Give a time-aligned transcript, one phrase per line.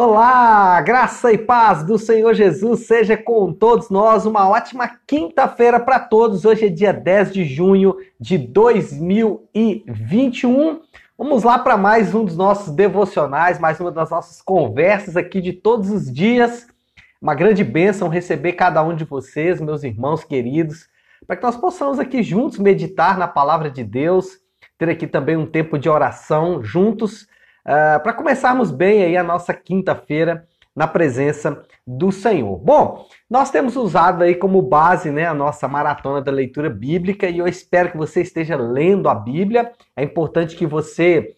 [0.00, 4.26] Olá, graça e paz do Senhor Jesus seja com todos nós.
[4.26, 6.44] Uma ótima quinta-feira para todos.
[6.44, 10.82] Hoje é dia 10 de junho de 2021.
[11.18, 15.52] Vamos lá para mais um dos nossos devocionais, mais uma das nossas conversas aqui de
[15.52, 16.68] todos os dias.
[17.20, 20.88] Uma grande bênção receber cada um de vocês, meus irmãos queridos,
[21.26, 24.38] para que nós possamos aqui juntos meditar na palavra de Deus,
[24.78, 27.26] ter aqui também um tempo de oração juntos
[27.68, 32.56] uh, para começarmos bem aí a nossa quinta-feira na presença do Senhor.
[32.58, 37.38] Bom, nós temos usado aí como base né, a nossa maratona da leitura bíblica e
[37.38, 39.72] eu espero que você esteja lendo a Bíblia.
[39.96, 41.34] É importante que você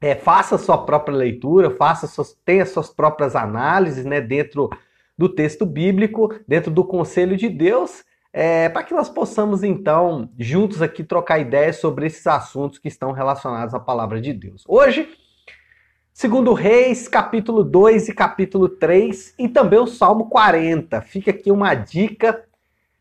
[0.00, 4.70] é, faça sua própria leitura, faça suas, tenha suas próprias análises né, dentro
[5.18, 10.80] do texto bíblico, dentro do conselho de Deus, é, para que nós possamos então juntos
[10.80, 14.64] aqui trocar ideias sobre esses assuntos que estão relacionados à palavra de Deus.
[14.68, 15.08] Hoje
[16.12, 21.00] Segundo Reis, capítulo 2 e capítulo 3, e também o Salmo 40.
[21.00, 22.44] Fica aqui uma dica.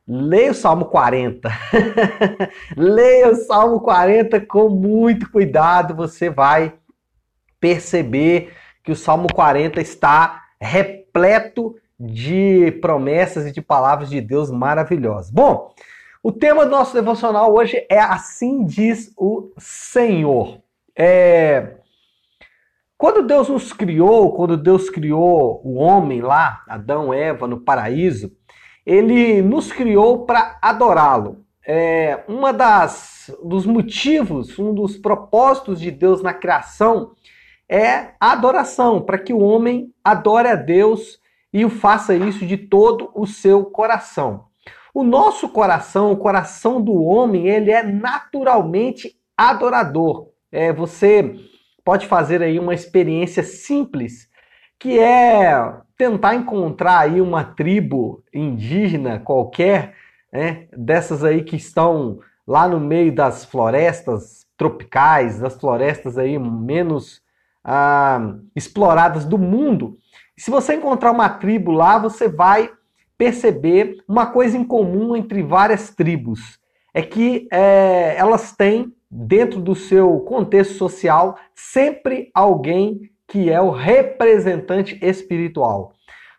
[0.07, 1.49] Leia o Salmo 40.
[2.75, 6.73] Leia o Salmo 40 com muito cuidado, você vai
[7.59, 15.29] perceber que o Salmo 40 está repleto de promessas e de palavras de Deus maravilhosas.
[15.29, 15.73] Bom,
[16.23, 20.61] o tema do nosso devocional hoje é Assim diz o Senhor.
[20.95, 21.75] É,
[23.01, 28.31] quando Deus nos criou, quando Deus criou o homem lá, Adão, Eva, no paraíso,
[28.85, 31.43] ele nos criou para adorá-lo.
[31.65, 37.13] É, uma das dos motivos, um dos propósitos de Deus na criação
[37.67, 41.19] é a adoração, para que o homem adore a Deus
[41.51, 44.45] e o faça isso de todo o seu coração.
[44.93, 50.27] O nosso coração, o coração do homem, ele é naturalmente adorador.
[50.51, 51.35] É, você
[51.83, 54.29] pode fazer aí uma experiência simples,
[54.79, 55.53] que é
[55.97, 59.93] tentar encontrar aí uma tribo indígena qualquer,
[60.31, 67.21] né, dessas aí que estão lá no meio das florestas tropicais, das florestas aí menos
[67.63, 69.97] ah, exploradas do mundo.
[70.37, 72.71] se você encontrar uma tribo lá, você vai
[73.17, 76.59] perceber uma coisa em comum entre várias tribos.
[76.93, 83.69] É que é, elas têm dentro do seu contexto social, sempre alguém que é o
[83.69, 85.93] representante espiritual.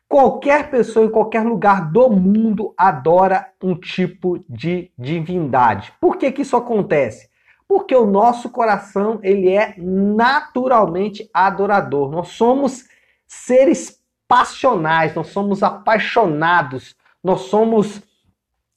[0.09, 5.93] Qualquer pessoa em qualquer lugar do mundo adora um tipo de divindade.
[6.00, 7.31] Por que, que isso acontece?
[7.66, 12.10] Porque o nosso coração ele é naturalmente adorador.
[12.10, 12.84] Nós somos
[13.27, 16.94] seres passionais, nós somos apaixonados,
[17.25, 18.03] nós somos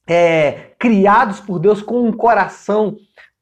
[0.07, 2.95] é, criados por Deus com um coração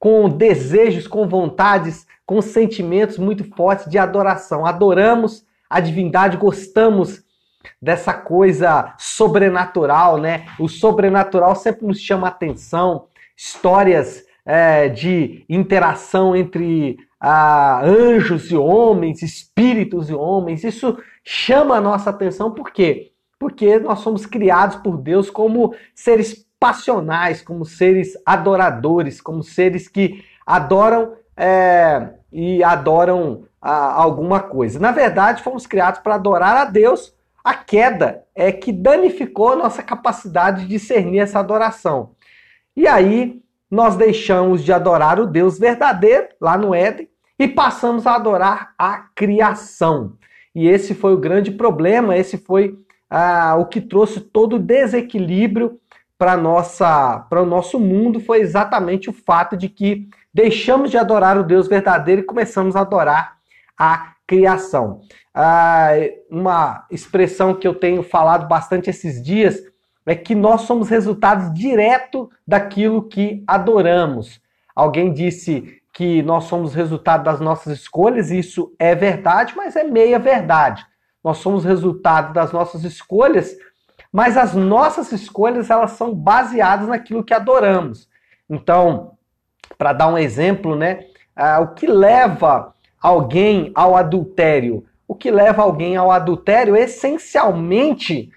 [0.04, 4.66] com desejos, com vontades, com sentimentos muito fortes de adoração.
[4.66, 7.24] Adoramos a divindade, gostamos
[7.82, 10.44] dessa coisa sobrenatural, né?
[10.60, 13.06] O sobrenatural sempre nos chama atenção.
[13.34, 21.82] Histórias é, de interação entre ah, anjos e homens, espíritos e homens, isso chama a
[21.82, 23.14] nossa atenção, por quê?
[23.40, 30.24] Porque nós somos criados por Deus como seres passionais, como seres adoradores, como seres que
[30.48, 34.80] adoram é, e adoram a, alguma coisa.
[34.80, 37.14] Na verdade, fomos criados para adorar a Deus.
[37.44, 42.12] A queda é que danificou a nossa capacidade de discernir essa adoração.
[42.78, 48.16] E aí nós deixamos de adorar o Deus verdadeiro lá no Éden e passamos a
[48.16, 50.14] adorar a criação.
[50.56, 52.80] E esse foi o grande problema, esse foi
[53.10, 55.78] ah, o que trouxe todo o desequilíbrio
[56.18, 61.38] para nossa para o nosso mundo foi exatamente o fato de que deixamos de adorar
[61.38, 63.38] o Deus verdadeiro e começamos a adorar
[63.78, 65.02] a criação.
[65.34, 65.90] Ah,
[66.30, 69.60] uma expressão que eu tenho falado bastante esses dias
[70.06, 74.42] é que nós somos resultados direto daquilo que adoramos.
[74.76, 79.84] Alguém disse que nós somos resultado das nossas escolhas, e isso é verdade, mas é
[79.84, 80.86] meia verdade.
[81.24, 83.56] Nós somos resultado das nossas escolhas
[84.14, 88.08] mas as nossas escolhas elas são baseadas naquilo que adoramos.
[88.48, 89.14] Então,
[89.76, 94.86] para dar um exemplo, né, uh, o que leva alguém ao adultério?
[95.08, 98.30] O que leva alguém ao adultério essencialmente,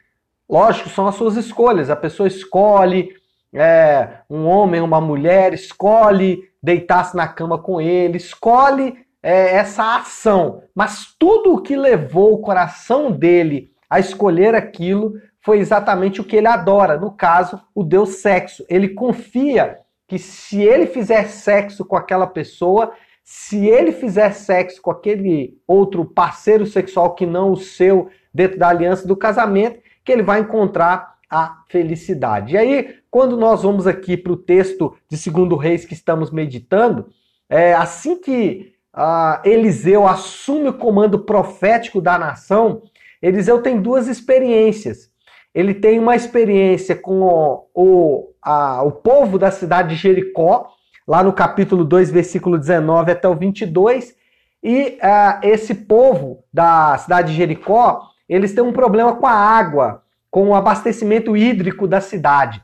[0.49, 1.91] lógico, são as suas escolhas.
[1.91, 3.15] A pessoa escolhe
[3.53, 10.63] é, um homem, uma mulher, escolhe deitar-se na cama com ele, escolhe é, essa ação.
[10.75, 15.15] Mas tudo o que levou o coração dele a escolher aquilo
[15.47, 18.67] foi exatamente o que ele adora, no caso, o Deus sexo.
[18.69, 19.79] Ele confia
[20.09, 22.91] que se ele fizer sexo com aquela pessoa,
[23.23, 28.71] se ele fizer sexo com aquele outro parceiro sexual que não o seu dentro da
[28.71, 32.55] aliança do casamento, que ele vai encontrar a felicidade.
[32.55, 37.07] E aí, quando nós vamos aqui para o texto de Segundo Reis que estamos meditando,
[37.49, 38.75] é assim que
[39.45, 42.83] Eliseu assume o comando profético da nação,
[43.23, 45.15] Eliseu tem duas experiências.
[45.57, 50.69] Ele tem uma experiência com o, o, a, o povo da cidade de Jericó,
[51.09, 54.15] lá no capítulo 2, versículo 19 até o 22,
[54.63, 60.03] e uh, esse povo da cidade de Jericó, eles têm um problema com a água,
[60.31, 62.63] com o abastecimento hídrico da cidade.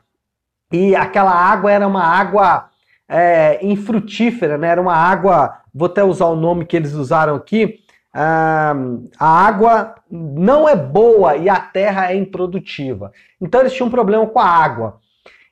[0.70, 2.68] E aquela água era uma água
[3.08, 4.68] é, infrutífera, né?
[4.68, 7.78] era uma água, vou até usar o nome que eles usaram aqui,
[8.14, 8.74] ah,
[9.18, 13.12] a água não é boa e a terra é improdutiva.
[13.40, 15.00] Então eles tinham um problema com a água.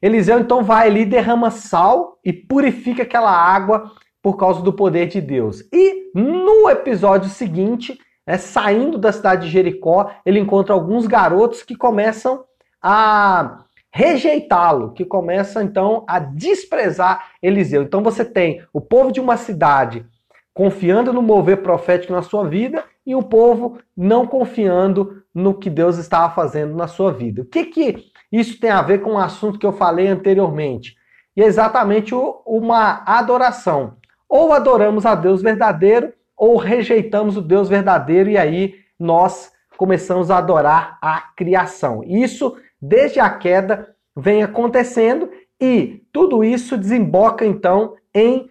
[0.02, 3.90] Eliseu então vai ali, derrama sal e purifica aquela água
[4.22, 5.62] por causa do poder de Deus.
[5.72, 11.74] E no episódio seguinte, né, saindo da cidade de Jericó, ele encontra alguns garotos que
[11.74, 12.44] começam
[12.82, 17.82] a rejeitá-lo, que começam então a desprezar Eliseu.
[17.82, 20.06] Então você tem o povo de uma cidade
[20.52, 25.96] confiando no mover profético na sua vida e o povo não confiando no que Deus
[25.96, 27.42] estava fazendo na sua vida.
[27.42, 30.96] O que que isso tem a ver com o assunto que eu falei anteriormente?
[31.36, 33.96] E é exatamente uma adoração.
[34.28, 40.38] Ou adoramos a Deus verdadeiro ou rejeitamos o Deus verdadeiro e aí nós começamos a
[40.38, 42.02] adorar a criação.
[42.04, 45.30] Isso, desde a queda, vem acontecendo
[45.60, 48.49] e tudo isso desemboca então em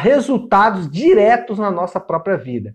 [0.00, 2.74] resultados diretos na nossa própria vida.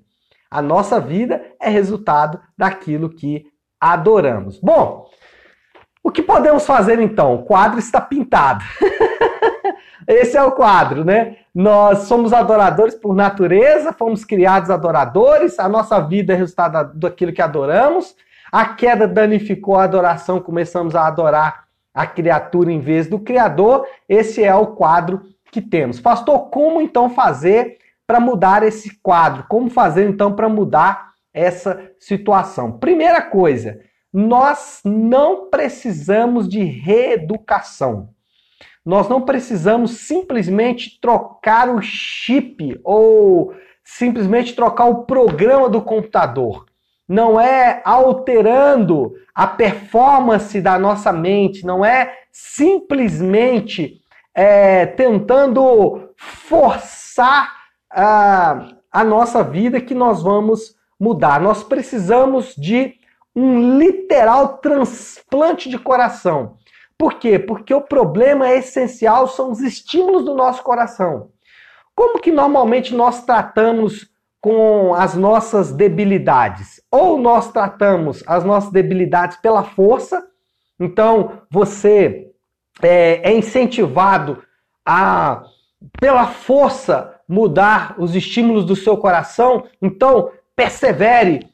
[0.50, 3.46] A nossa vida é resultado daquilo que
[3.80, 4.60] adoramos.
[4.60, 5.06] Bom,
[6.04, 7.36] o que podemos fazer então?
[7.36, 8.64] O quadro está pintado.
[10.08, 11.38] Esse é o quadro, né?
[11.54, 17.42] Nós somos adoradores por natureza, fomos criados adoradores, a nossa vida é resultado daquilo que
[17.42, 18.16] adoramos.
[18.50, 23.86] A queda danificou a adoração, começamos a adorar a criatura em vez do Criador.
[24.08, 26.00] Esse é o quadro que temos.
[26.00, 29.46] Pastor, como então fazer para mudar esse quadro?
[29.50, 32.80] Como fazer então para mudar essa situação?
[32.80, 33.80] Primeira coisa,
[34.12, 38.10] nós não precisamos de reeducação.
[38.86, 43.54] Nós não precisamos simplesmente trocar o chip ou
[43.84, 46.66] simplesmente trocar o programa do computador.
[47.08, 54.02] Não é alterando a performance da nossa mente, não é simplesmente
[54.38, 57.52] é, tentando forçar
[57.92, 61.42] a, a nossa vida que nós vamos mudar.
[61.42, 62.94] Nós precisamos de
[63.36, 66.56] um literal transplante de coração.
[66.96, 67.40] Por quê?
[67.40, 71.32] Porque o problema essencial são os estímulos do nosso coração.
[71.96, 74.08] Como que normalmente nós tratamos
[74.40, 76.80] com as nossas debilidades?
[76.92, 80.24] Ou nós tratamos as nossas debilidades pela força,
[80.80, 82.27] então você
[82.82, 84.44] é, é incentivado
[84.86, 85.44] a,
[86.00, 91.48] pela força, mudar os estímulos do seu coração, então persevere,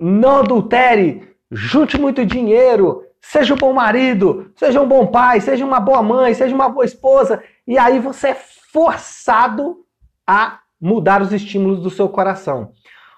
[0.00, 5.80] não adultere, junte muito dinheiro, seja um bom marido, seja um bom pai, seja uma
[5.80, 9.84] boa mãe, seja uma boa esposa, e aí você é forçado
[10.26, 12.72] a mudar os estímulos do seu coração.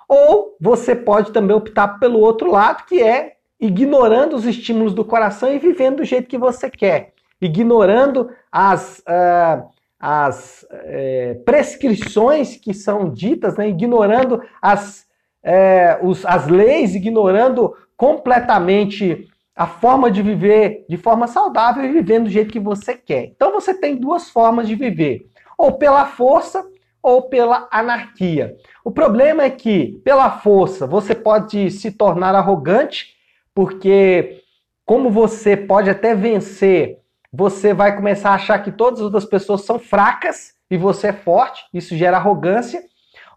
[0.08, 5.52] Ou você pode também optar pelo outro lado, que é ignorando os estímulos do coração
[5.52, 9.68] e vivendo do jeito que você quer, ignorando as, uh,
[10.00, 13.68] as uh, prescrições que são ditas, né?
[13.68, 15.10] ignorando as
[15.44, 22.24] é, os, as leis, ignorando completamente a forma de viver de forma saudável e vivendo
[22.24, 23.24] do jeito que você quer.
[23.24, 25.26] Então você tem duas formas de viver:
[25.58, 26.64] ou pela força
[27.02, 28.54] ou pela anarquia.
[28.84, 33.16] O problema é que, pela força, você pode se tornar arrogante,
[33.52, 34.40] porque,
[34.86, 37.01] como você pode até vencer,
[37.32, 41.12] você vai começar a achar que todas as outras pessoas são fracas e você é
[41.12, 42.82] forte, isso gera arrogância.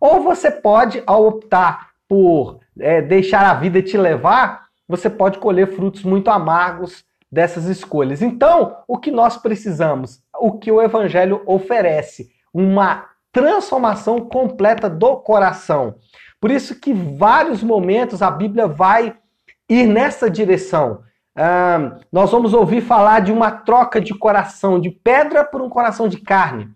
[0.02, 5.76] Ou você pode, ao optar por é, deixar a vida te levar, você pode colher
[5.76, 8.22] frutos muito amargos dessas escolhas.
[8.22, 10.22] Então, o que nós precisamos?
[10.40, 12.30] O que o Evangelho oferece?
[12.54, 15.96] Uma transformação completa do coração.
[16.40, 19.16] Por isso que vários momentos a Bíblia vai
[19.70, 21.02] ir nessa direção.
[22.12, 26.18] Nós vamos ouvir falar de uma troca de coração, de pedra por um coração de
[26.18, 26.70] carne.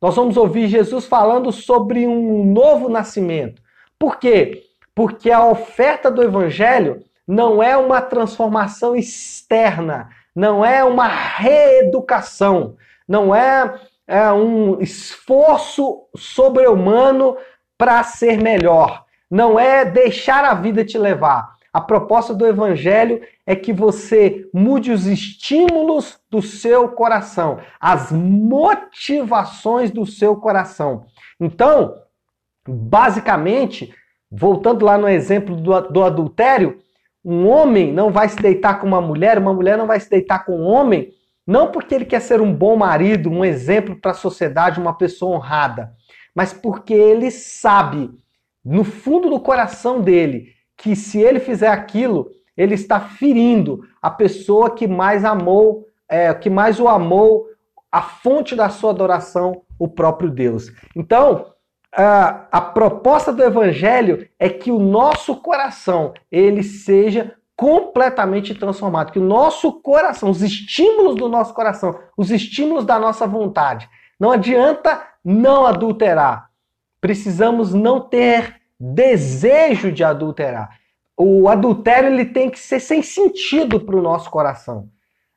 [0.00, 3.62] Nós vamos ouvir Jesus falando sobre um novo nascimento.
[3.98, 4.62] Por quê?
[4.94, 12.76] Porque a oferta do evangelho não é uma transformação externa, não é uma reeducação,
[13.08, 13.74] não é
[14.06, 17.36] é, um esforço sobre-humano
[17.76, 19.04] para ser melhor.
[19.28, 21.55] Não é deixar a vida te levar.
[21.76, 29.90] A proposta do Evangelho é que você mude os estímulos do seu coração, as motivações
[29.90, 31.04] do seu coração.
[31.38, 31.94] Então,
[32.66, 33.94] basicamente,
[34.30, 36.78] voltando lá no exemplo do, do adultério,
[37.22, 40.46] um homem não vai se deitar com uma mulher, uma mulher não vai se deitar
[40.46, 41.12] com um homem,
[41.46, 45.36] não porque ele quer ser um bom marido, um exemplo para a sociedade, uma pessoa
[45.36, 45.92] honrada,
[46.34, 48.08] mas porque ele sabe,
[48.64, 54.70] no fundo do coração dele, que se ele fizer aquilo, ele está ferindo a pessoa
[54.70, 57.46] que mais amou, é, que mais o amou,
[57.90, 60.72] a fonte da sua adoração, o próprio Deus.
[60.94, 61.52] Então,
[61.92, 69.18] a, a proposta do Evangelho é que o nosso coração ele seja completamente transformado, que
[69.18, 73.88] o nosso coração, os estímulos do nosso coração, os estímulos da nossa vontade,
[74.20, 76.50] não adianta não adulterar.
[77.00, 80.78] Precisamos não ter desejo de adulterar.
[81.16, 84.88] O adultério ele tem que ser sem sentido para o nosso coração.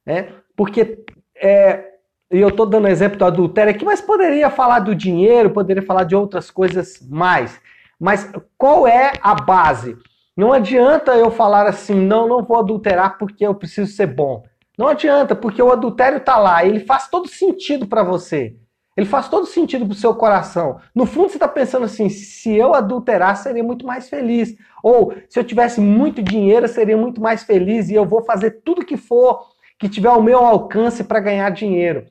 [0.06, 0.34] Né?
[0.56, 1.06] Porque,
[1.36, 1.86] é,
[2.32, 6.04] e eu estou dando exemplo do adultério aqui, mas poderia falar do dinheiro, poderia falar
[6.04, 7.60] de outras coisas mais.
[8.00, 9.98] Mas qual é a base?
[10.36, 14.44] Não adianta eu falar assim, não, não vou adulterar porque eu preciso ser bom.
[14.78, 18.56] Não adianta, porque o adultério está lá, ele faz todo sentido para você.
[19.00, 20.82] Ele faz todo sentido pro seu coração.
[20.94, 24.54] No fundo, você está pensando assim: se eu adulterar, seria muito mais feliz.
[24.84, 28.86] Ou se eu tivesse muito dinheiro, seria muito mais feliz e eu vou fazer tudo
[28.86, 29.48] que for
[29.80, 32.08] que tiver ao meu alcance para ganhar dinheiro.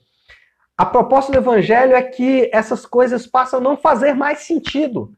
[0.78, 5.12] A proposta do evangelho é que essas coisas passam a não fazer mais sentido.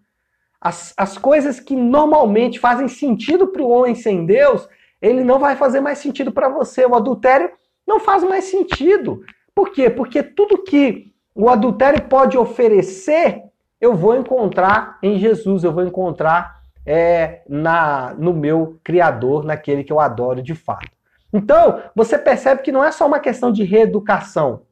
[0.61, 4.69] As, as coisas que normalmente fazem sentido para o homem sem Deus,
[5.01, 6.85] ele não vai fazer mais sentido para você.
[6.85, 7.49] O adultério
[7.87, 9.23] não faz mais sentido.
[9.55, 9.89] Por quê?
[9.89, 13.43] Porque tudo que o adultério pode oferecer,
[13.81, 19.93] eu vou encontrar em Jesus, eu vou encontrar é, na, no meu Criador, naquele que
[19.93, 20.91] eu adoro de fato.
[21.33, 24.63] Então, você percebe que não é só uma questão de reeducação,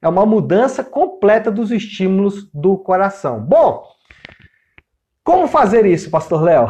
[0.00, 3.40] é uma mudança completa dos estímulos do coração.
[3.40, 3.84] Bom,
[5.22, 6.68] como fazer isso, Pastor Léo?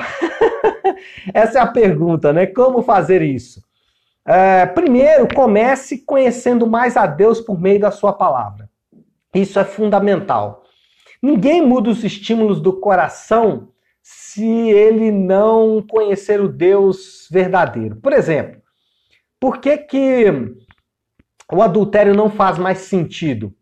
[1.35, 2.47] Essa é a pergunta, né?
[2.47, 3.63] Como fazer isso?
[4.25, 8.66] É, primeiro, comece conhecendo mais a Deus por meio da sua palavra.
[9.37, 10.65] Isso é fundamental.
[11.23, 13.69] Ninguém muda os estímulos do coração
[14.03, 17.97] se ele não conhecer o Deus verdadeiro.
[17.97, 18.63] Por exemplo,
[19.39, 20.55] por que, que
[21.53, 23.55] o adultério não faz mais sentido?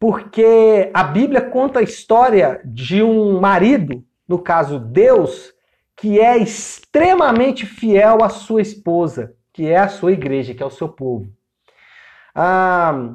[0.00, 5.52] Porque a Bíblia conta a história de um marido, no caso Deus,
[5.96, 10.70] que é extremamente fiel à sua esposa, que é a sua igreja, que é o
[10.70, 11.28] seu povo.
[12.34, 13.14] Ah,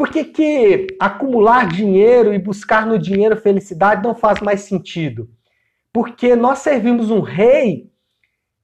[0.00, 5.28] por que, que acumular dinheiro e buscar no dinheiro felicidade não faz mais sentido?
[5.92, 7.92] Porque nós servimos um rei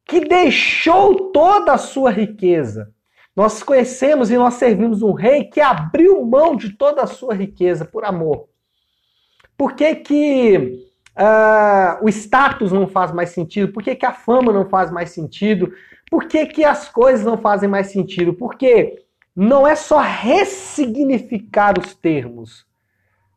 [0.06, 2.90] que deixou toda a sua riqueza.
[3.36, 7.84] Nós conhecemos e nós servimos um rei que abriu mão de toda a sua riqueza
[7.84, 8.48] por amor.
[9.58, 10.88] Por que, que
[11.18, 13.74] uh, o status não faz mais sentido?
[13.74, 15.70] Por que, que a fama não faz mais sentido?
[16.10, 18.32] Por que, que as coisas não fazem mais sentido?
[18.32, 19.05] Porque
[19.36, 22.64] não é só ressignificar os termos.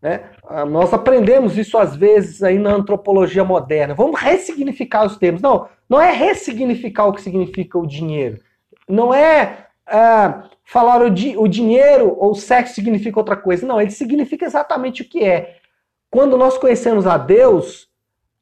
[0.01, 0.23] Né?
[0.47, 3.93] Ah, nós aprendemos isso às vezes aí na antropologia moderna.
[3.93, 5.41] Vamos ressignificar os termos.
[5.41, 8.39] Não, não é ressignificar o que significa o dinheiro.
[8.87, 13.67] Não é ah, falar o, di o dinheiro ou o sexo significa outra coisa.
[13.67, 15.57] Não, ele significa exatamente o que é.
[16.09, 17.89] Quando nós conhecemos a Deus,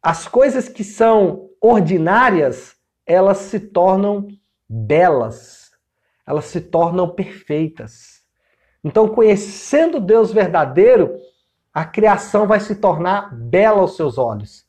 [0.01, 4.27] as coisas que são ordinárias, elas se tornam
[4.69, 5.66] belas
[6.27, 8.21] elas se tornam perfeitas.
[8.83, 11.15] Então, conhecendo Deus verdadeiro,
[11.73, 14.65] a criação vai se tornar bela aos seus olhos.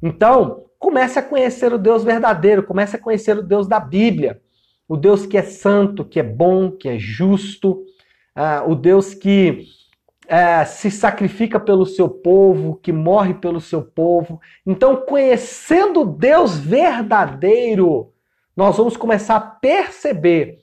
[0.00, 4.40] Então, comece a conhecer o Deus verdadeiro, comece a conhecer o Deus da Bíblia.
[4.88, 7.84] O Deus que é santo, que é bom, que é justo,
[8.36, 9.66] uh, o Deus que
[10.26, 14.40] uh, se sacrifica pelo seu povo, que morre pelo seu povo.
[14.66, 18.12] Então, conhecendo o Deus verdadeiro,
[18.56, 20.60] nós vamos começar a perceber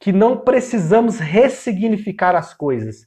[0.00, 3.06] que não precisamos ressignificar as coisas,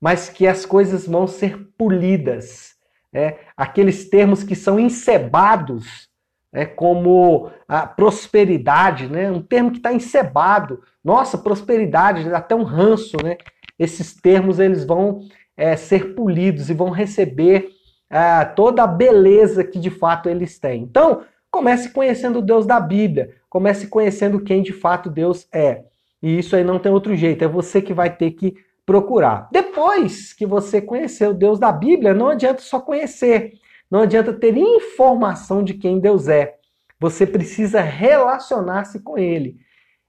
[0.00, 2.74] mas que as coisas vão ser polidas.
[3.12, 3.36] Né?
[3.56, 6.08] Aqueles termos que são encebados,
[6.52, 6.64] né?
[6.64, 9.30] como a prosperidade, né?
[9.30, 10.82] um termo que está encebado.
[11.04, 13.16] Nossa, prosperidade, até um ranço.
[13.22, 13.36] Né?
[13.78, 15.20] Esses termos eles vão
[15.56, 17.68] é, ser polidos e vão receber
[18.08, 20.82] é, toda a beleza que de fato eles têm.
[20.82, 25.84] Então, comece conhecendo o Deus da Bíblia, comece conhecendo quem de fato Deus é.
[26.22, 29.48] E isso aí não tem outro jeito, é você que vai ter que procurar.
[29.52, 33.52] Depois que você conhecer o Deus da Bíblia, não adianta só conhecer,
[33.90, 36.56] não adianta ter informação de quem Deus é.
[36.98, 39.56] Você precisa relacionar-se com Ele.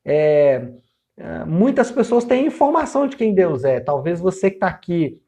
[0.03, 0.67] É,
[1.17, 3.79] é muitas pessoas têm informação de quem Deus é.
[3.79, 5.21] Talvez você que está aqui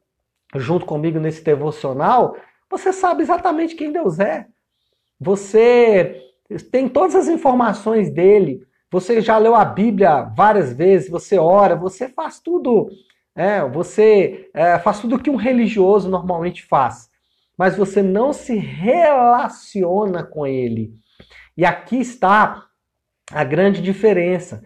[0.56, 2.36] junto comigo nesse devocional,
[2.70, 4.46] você sabe exatamente quem Deus é.
[5.20, 6.20] Você
[6.70, 8.62] tem todas as informações dele.
[8.94, 12.88] Você já leu a Bíblia várias vezes, você ora, você faz tudo,
[13.34, 17.10] é, você é, faz tudo que um religioso normalmente faz,
[17.58, 20.94] mas você não se relaciona com ele.
[21.56, 22.66] E aqui está
[23.32, 24.62] a grande diferença.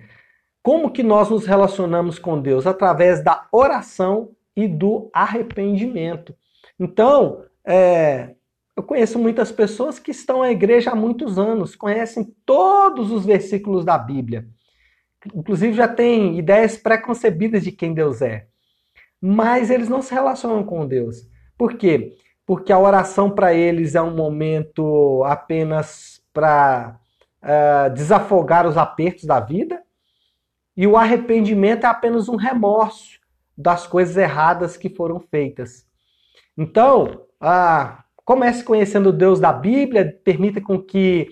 [0.62, 2.66] Como que nós nos relacionamos com Deus?
[2.66, 6.36] Através da oração e do arrependimento.
[6.78, 8.34] Então, é,
[8.78, 13.84] eu conheço muitas pessoas que estão à igreja há muitos anos, conhecem todos os versículos
[13.84, 14.46] da Bíblia.
[15.34, 18.46] Inclusive já têm ideias preconcebidas de quem Deus é.
[19.20, 21.28] Mas eles não se relacionam com Deus.
[21.56, 22.16] Por quê?
[22.46, 27.00] Porque a oração para eles é um momento apenas para
[27.42, 29.82] uh, desafogar os apertos da vida,
[30.76, 33.18] e o arrependimento é apenas um remorso
[33.56, 35.84] das coisas erradas que foram feitas.
[36.56, 41.28] Então, ah, Comece conhecendo o Deus da Bíblia, permita com que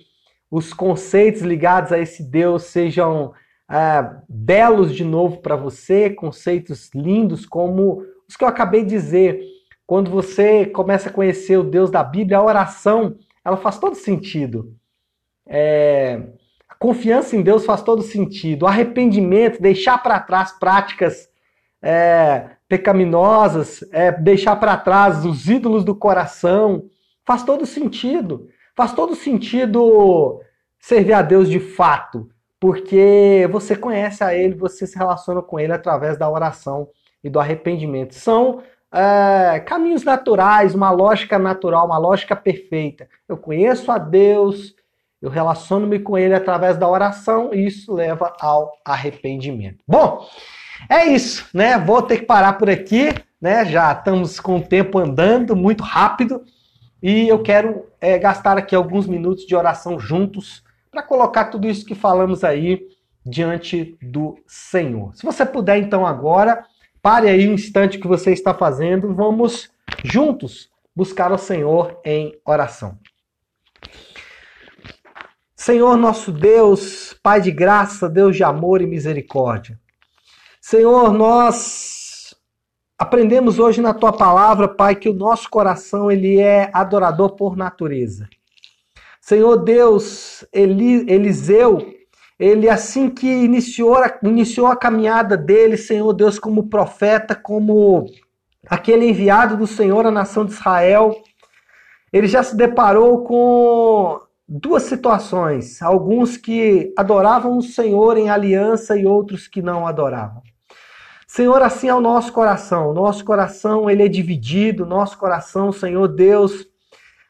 [0.50, 3.34] os conceitos ligados a esse Deus sejam
[3.70, 9.42] é, belos de novo para você, conceitos lindos como os que eu acabei de dizer.
[9.86, 14.74] Quando você começa a conhecer o Deus da Bíblia, a oração ela faz todo sentido.
[15.46, 16.22] É,
[16.66, 18.62] a confiança em Deus faz todo sentido.
[18.62, 21.28] O arrependimento, deixar para trás práticas
[21.86, 26.86] é, pecaminosas, é, deixar para trás os ídolos do coração.
[27.24, 28.48] Faz todo sentido.
[28.74, 30.40] Faz todo sentido
[30.80, 32.28] servir a Deus de fato,
[32.60, 36.88] porque você conhece a Ele, você se relaciona com Ele através da oração
[37.22, 38.14] e do arrependimento.
[38.14, 38.62] São
[38.92, 43.08] é, caminhos naturais, uma lógica natural, uma lógica perfeita.
[43.28, 44.74] Eu conheço a Deus,
[45.22, 49.82] eu relaciono-me com Ele através da oração e isso leva ao arrependimento.
[49.86, 50.26] Bom,
[50.88, 51.78] é isso, né?
[51.78, 53.08] Vou ter que parar por aqui,
[53.40, 53.64] né?
[53.64, 56.42] Já estamos com o tempo andando muito rápido
[57.02, 61.84] e eu quero é, gastar aqui alguns minutos de oração juntos para colocar tudo isso
[61.84, 62.80] que falamos aí
[63.24, 65.14] diante do Senhor.
[65.14, 66.64] Se você puder, então, agora,
[67.02, 69.70] pare aí um instante que você está fazendo, vamos
[70.04, 72.98] juntos buscar o Senhor em oração.
[75.54, 79.78] Senhor nosso Deus, Pai de graça, Deus de amor e misericórdia.
[80.68, 82.34] Senhor, nós
[82.98, 88.28] aprendemos hoje na tua palavra, Pai, que o nosso coração ele é adorador por natureza.
[89.20, 91.86] Senhor Deus, Eli, Eliseu,
[92.36, 98.04] ele assim que iniciou, iniciou a caminhada dele, Senhor Deus, como profeta, como
[98.68, 101.16] aquele enviado do Senhor à nação de Israel,
[102.12, 109.06] ele já se deparou com duas situações, alguns que adoravam o Senhor em aliança e
[109.06, 110.42] outros que não adoravam.
[111.36, 112.94] Senhor, assim é o nosso coração.
[112.94, 114.86] Nosso coração, ele é dividido.
[114.86, 116.66] Nosso coração, Senhor Deus,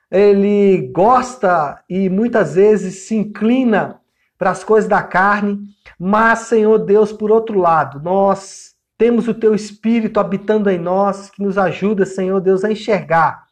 [0.08, 4.00] ele gosta e muitas vezes se inclina
[4.38, 5.58] para as coisas da carne,
[5.98, 11.42] mas, Senhor Deus, por outro lado, nós temos o teu espírito habitando em nós, que
[11.42, 13.44] nos ajuda, Senhor Deus, a enxergar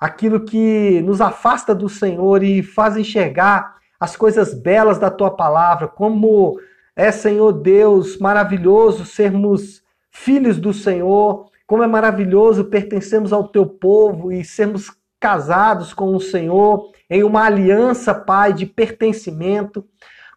[0.00, 5.86] aquilo que nos afasta do Senhor e faz enxergar as coisas belas da tua palavra,
[5.86, 6.58] como
[6.96, 14.32] é, Senhor Deus, maravilhoso sermos filhos do Senhor, como é maravilhoso pertencermos ao teu povo
[14.32, 19.84] e sermos casados com o Senhor em uma aliança, Pai, de pertencimento.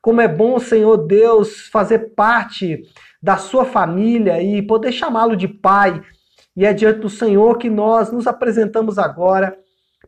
[0.02, 2.84] Como é bom, Senhor Deus, fazer parte
[3.22, 6.02] da sua família e poder chamá-lo de Pai.
[6.56, 9.58] E é diante do Senhor que nós nos apresentamos agora,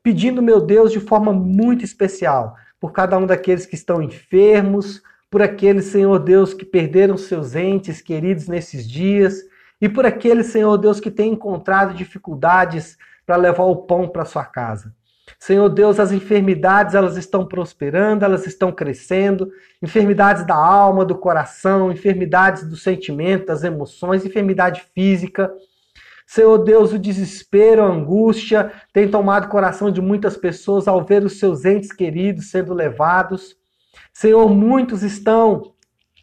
[0.03, 5.01] pedindo, meu Deus, de forma muito especial, por cada um daqueles que estão enfermos,
[5.31, 9.41] por aqueles, Senhor Deus, que perderam seus entes queridos nesses dias,
[9.79, 14.43] e por aqueles, Senhor Deus, que têm encontrado dificuldades para levar o pão para sua
[14.43, 14.93] casa.
[15.39, 19.49] Senhor Deus, as enfermidades elas estão prosperando, elas estão crescendo,
[19.81, 25.49] enfermidades da alma, do coração, enfermidades do sentimento, das emoções, enfermidade física.
[26.27, 31.23] Senhor Deus, o desespero, a angústia tem tomado o coração de muitas pessoas ao ver
[31.23, 33.60] os seus entes queridos sendo levados.
[34.13, 35.73] Senhor, muitos estão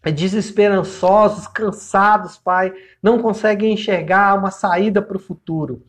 [0.04, 5.82] desesperançosos, cansados, Pai, não conseguem enxergar uma saída para o futuro.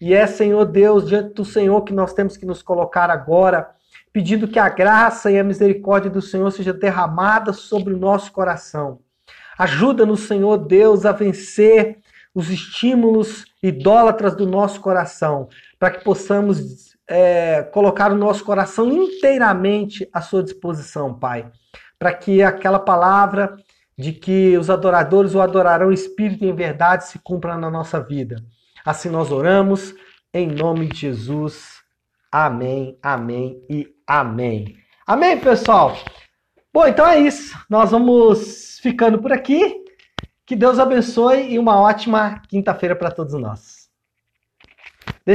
[0.00, 3.70] E é, Senhor Deus, diante do Senhor que nós temos que nos colocar agora,
[4.12, 9.00] pedindo que a graça e a misericórdia do Senhor seja derramada sobre o nosso coração.
[9.58, 11.98] Ajuda-nos, Senhor Deus, a vencer
[12.34, 20.08] os estímulos idólatras do nosso coração, para que possamos é, colocar o nosso coração inteiramente
[20.12, 21.50] à sua disposição, Pai.
[21.98, 23.56] Para que aquela palavra
[23.98, 28.36] de que os adoradores o adorarão espírito em verdade se cumpra na nossa vida.
[28.84, 29.94] Assim nós oramos,
[30.32, 31.76] em nome de Jesus.
[32.30, 34.76] Amém, amém e amém.
[35.06, 35.96] Amém, pessoal?
[36.72, 37.56] Bom, então é isso.
[37.70, 39.82] Nós vamos ficando por aqui.
[40.44, 43.88] Que Deus abençoe e uma ótima quinta-feira para todos nós.